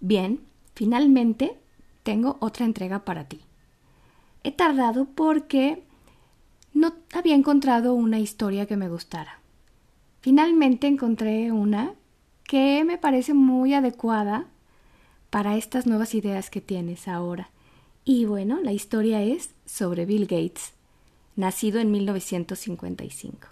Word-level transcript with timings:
Bien, 0.00 0.40
finalmente 0.74 1.56
tengo 2.02 2.36
otra 2.40 2.64
entrega 2.64 3.04
para 3.04 3.24
ti. 3.24 3.40
He 4.44 4.52
tardado 4.52 5.06
porque 5.06 5.82
no 6.72 6.94
había 7.12 7.34
encontrado 7.34 7.94
una 7.94 8.18
historia 8.20 8.66
que 8.66 8.76
me 8.76 8.88
gustara. 8.88 9.40
Finalmente 10.20 10.86
encontré 10.86 11.52
una 11.52 11.94
que 12.44 12.84
me 12.84 12.98
parece 12.98 13.34
muy 13.34 13.74
adecuada 13.74 14.46
para 15.30 15.56
estas 15.56 15.86
nuevas 15.86 16.14
ideas 16.14 16.50
que 16.50 16.60
tienes 16.60 17.08
ahora. 17.08 17.50
Y 18.04 18.24
bueno, 18.24 18.60
la 18.62 18.72
historia 18.72 19.22
es 19.22 19.50
sobre 19.66 20.06
Bill 20.06 20.22
Gates, 20.22 20.72
nacido 21.36 21.78
en 21.78 21.90
1955. 21.90 23.48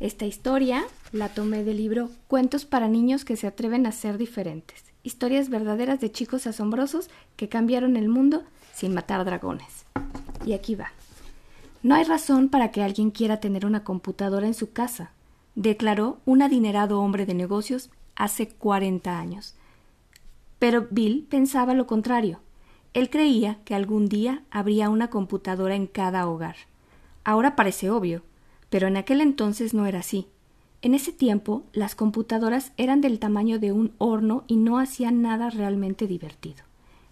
Esta 0.00 0.26
historia 0.26 0.84
la 1.12 1.28
tomé 1.28 1.62
del 1.62 1.76
libro 1.76 2.10
Cuentos 2.26 2.64
para 2.64 2.88
niños 2.88 3.24
que 3.24 3.36
se 3.36 3.46
atreven 3.46 3.86
a 3.86 3.92
ser 3.92 4.18
diferentes. 4.18 4.84
Historias 5.06 5.50
verdaderas 5.50 6.00
de 6.00 6.10
chicos 6.10 6.48
asombrosos 6.48 7.10
que 7.36 7.48
cambiaron 7.48 7.96
el 7.96 8.08
mundo 8.08 8.42
sin 8.74 8.92
matar 8.92 9.24
dragones. 9.24 9.86
Y 10.44 10.52
aquí 10.52 10.74
va. 10.74 10.90
No 11.84 11.94
hay 11.94 12.02
razón 12.02 12.48
para 12.48 12.72
que 12.72 12.82
alguien 12.82 13.12
quiera 13.12 13.38
tener 13.38 13.66
una 13.66 13.84
computadora 13.84 14.48
en 14.48 14.54
su 14.54 14.72
casa, 14.72 15.12
declaró 15.54 16.18
un 16.24 16.42
adinerado 16.42 17.00
hombre 17.00 17.24
de 17.24 17.34
negocios 17.34 17.88
hace 18.16 18.48
40 18.48 19.16
años. 19.16 19.54
Pero 20.58 20.88
Bill 20.90 21.24
pensaba 21.30 21.72
lo 21.74 21.86
contrario. 21.86 22.40
Él 22.92 23.08
creía 23.08 23.60
que 23.64 23.76
algún 23.76 24.08
día 24.08 24.42
habría 24.50 24.90
una 24.90 25.08
computadora 25.08 25.76
en 25.76 25.86
cada 25.86 26.26
hogar. 26.26 26.56
Ahora 27.22 27.54
parece 27.54 27.90
obvio, 27.90 28.22
pero 28.70 28.88
en 28.88 28.96
aquel 28.96 29.20
entonces 29.20 29.72
no 29.72 29.86
era 29.86 30.00
así. 30.00 30.26
En 30.82 30.94
ese 30.94 31.12
tiempo 31.12 31.64
las 31.72 31.94
computadoras 31.94 32.72
eran 32.76 33.00
del 33.00 33.18
tamaño 33.18 33.58
de 33.58 33.72
un 33.72 33.92
horno 33.98 34.44
y 34.46 34.56
no 34.56 34.78
hacían 34.78 35.22
nada 35.22 35.50
realmente 35.50 36.06
divertido. 36.06 36.64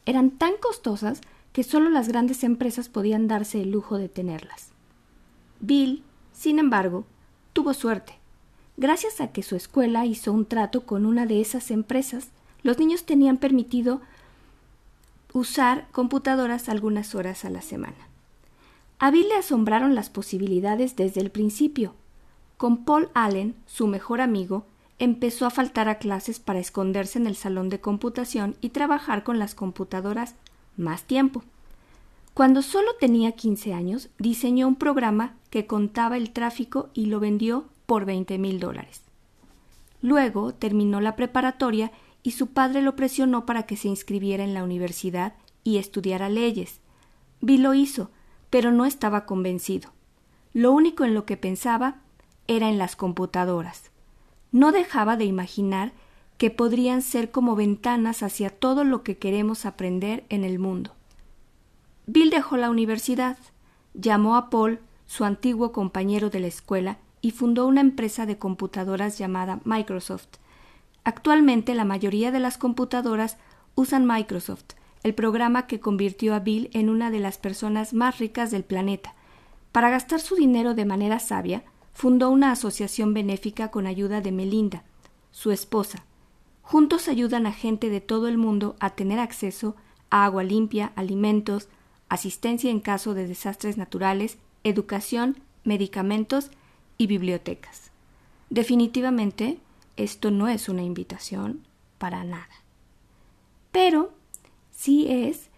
Eran 0.07 0.31
tan 0.31 0.53
costosas 0.61 1.21
que 1.53 1.63
solo 1.63 1.89
las 1.89 2.09
grandes 2.09 2.45
empresas 2.45 2.89
podían 2.89 3.29
darse 3.29 3.63
el 3.63 3.71
lujo 3.71 3.97
de 3.97 4.09
tenerlas. 4.09 4.71
Bill, 5.61 6.03
sin 6.33 6.59
embargo, 6.59 7.05
tuvo 7.53 7.75
suerte. 7.75 8.15
Gracias 8.77 9.21
a 9.21 9.29
que 9.29 9.43
su 9.43 9.55
escuela 9.55 10.05
hizo 10.05 10.33
un 10.33 10.47
trato 10.47 10.85
con 10.85 11.07
una 11.07 11.27
de 11.27 11.41
esas 11.41 11.71
empresas, 11.71 12.29
los 12.63 12.79
niños 12.79 13.05
tenían 13.05 13.37
permitido 13.37 14.01
usar 15.33 15.87
computadoras 15.93 16.69
algunas 16.69 17.15
horas 17.15 17.45
a 17.45 17.51
la 17.51 17.63
semana. 17.63 18.09
A 18.99 19.11
Bill 19.11 19.29
le 19.29 19.37
asombraron 19.37 19.95
las 19.95 20.11
posibilidades 20.11 20.97
desde 20.97 21.21
el 21.21 21.31
principio. 21.31 21.95
Con 22.57 22.85
Paul 22.85 23.11
Allen, 23.15 23.55
su 23.67 23.87
mejor 23.87 24.21
amigo, 24.21 24.65
empezó 24.99 25.47
a 25.47 25.51
faltar 25.51 25.89
a 25.89 25.99
clases 25.99 26.39
para 26.39 26.61
esconderse 26.61 27.19
en 27.19 27.27
el 27.27 27.37
salón 27.37 27.69
de 27.69 27.81
computación 27.81 28.57
y 28.61 28.71
trabajar 28.71 29.25
con 29.25 29.39
las 29.39 29.55
computadoras 29.55 30.35
más 30.77 31.05
tiempo. 31.05 31.43
Cuando 32.33 32.63
solo 32.63 32.91
tenía 32.99 33.33
15 33.33 33.75
años, 33.75 34.09
diseñó 34.19 34.67
un 34.67 34.77
programa 34.77 35.35
que 35.51 35.67
contaba 35.67 36.17
el 36.17 36.31
tráfico 36.31 36.91
y 36.95 37.07
lo 37.07 37.21
vendió 37.21 37.67
por 37.87 38.05
veinte 38.05 38.39
mil 38.39 38.59
dólares. 38.61 39.03
Luego 40.03 40.53
terminó 40.53 41.01
la 41.01 41.17
preparatoria 41.17 41.93
y 42.23 42.33
su 42.33 42.49
padre 42.49 42.83
lo 42.83 42.97
presionó 42.97 43.47
para 43.47 43.65
que 43.65 43.77
se 43.77 43.89
inscribiera 43.89 44.45
en 44.45 44.55
la 44.55 44.65
universidad 44.65 45.35
y 45.63 45.79
estudiara 45.79 46.29
leyes. 46.29 46.81
Bill 47.41 47.63
lo 47.63 47.75
hizo, 47.75 48.11
pero 48.51 48.73
no 48.73 48.85
estaba 48.85 49.27
convencido. 49.27 49.91
Lo 50.53 50.73
único 50.73 51.05
en 51.05 51.15
lo 51.15 51.25
que 51.27 51.37
pensaba 51.37 52.01
era 52.47 52.69
en 52.69 52.79
las 52.79 52.97
computadoras. 52.97 53.91
No 54.53 54.73
dejaba 54.73 55.17
de 55.17 55.25
imaginar 55.25 55.93
que 56.39 56.51
podrían 56.51 57.03
ser 57.03 57.31
como 57.31 57.57
ventanas 57.57 58.23
hacia 58.23 58.51
todo 58.51 58.85
lo 58.85 59.03
que 59.03 59.19
queremos 59.19 59.67
aprender 59.67 60.25
en 60.29 60.45
el 60.45 60.59
mundo. 60.59 60.93
Bill 62.07 62.31
dejó 62.31 62.57
la 62.57 62.71
universidad, 62.71 63.39
llamó 63.95 64.37
a 64.37 64.51
Paul, 64.51 64.81
su 65.07 65.25
antiguo 65.25 65.73
compañero 65.73 66.31
de 66.31 66.41
la 66.41 66.49
escuela, 66.49 66.99
y 67.21 67.31
fundó 67.31 67.67
una 67.67 67.81
empresa 67.81 68.27
de 68.27 68.37
computadoras 68.37 69.17
llamada 69.17 69.61
Microsoft. 69.65 70.29
Actualmente 71.05 71.75
la 71.75 71.85
mayoría 71.85 72.31
de 72.31 72.41
las 72.41 72.59
computadoras 72.59 73.39
usan 73.75 74.07
Microsoft, 74.07 74.75
el 75.03 75.15
programa 75.15 75.67
que 75.67 75.81
convirtió 75.81 76.35
a 76.35 76.41
Bill 76.41 76.71
en 76.73 76.91
una 76.91 77.11
de 77.11 77.21
las 77.21 77.39
personas 77.39 77.95
más 77.95 78.19
ricas 78.19 78.51
del 78.51 78.65
planeta. 78.65 79.15
Para 79.73 79.91
gastar 79.91 80.21
su 80.21 80.35
dinero 80.35 80.75
de 80.75 80.85
manera 80.85 81.19
sabia, 81.19 81.65
fundó 81.95 82.29
una 82.29 82.51
asociación 82.51 83.15
benéfica 83.15 83.71
con 83.71 83.87
ayuda 83.87 84.21
de 84.21 84.33
Melinda, 84.33 84.83
su 85.31 85.53
esposa. 85.53 86.05
Juntos 86.61 87.09
ayudan 87.09 87.47
a 87.47 87.53
gente 87.53 87.89
de 87.89 88.01
todo 88.01 88.29
el 88.29 88.37
mundo 88.37 88.77
a 88.81 88.91
tener 88.91 89.19
acceso 89.19 89.77
a 90.11 90.25
agua 90.25 90.43
limpia, 90.45 90.93
alimentos, 90.97 91.69
asistencia 92.09 92.71
en 92.71 92.81
caso 92.81 93.15
de 93.15 93.27
desastres 93.27 93.77
naturales, 93.77 94.39
educación, 94.65 95.39
medicamentos 95.63 96.51
y 96.99 97.07
bibliotecas. 97.07 97.91
Definitivamente, 98.51 99.59
esto 99.97 100.31
no 100.31 100.49
es 100.49 100.69
una 100.69 100.83
invitación 100.83 101.67
para 101.99 102.25
nada. 102.25 102.49
Pero 103.73 104.13
sí 104.71 105.07
es 105.09 105.49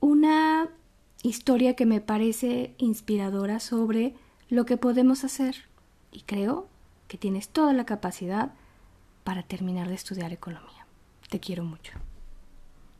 una 0.00 0.68
historia 1.22 1.76
que 1.76 1.86
me 1.86 2.00
parece 2.00 2.74
inspiradora 2.78 3.60
sobre 3.60 4.14
lo 4.50 4.66
que 4.66 4.76
podemos 4.76 5.24
hacer 5.24 5.56
y 6.12 6.22
creo 6.22 6.66
que 7.08 7.16
tienes 7.16 7.48
toda 7.48 7.72
la 7.72 7.86
capacidad 7.86 8.52
para 9.24 9.44
terminar 9.44 9.88
de 9.88 9.94
estudiar 9.94 10.32
economía. 10.32 10.86
Te 11.28 11.38
quiero 11.38 11.64
mucho. 11.64 11.92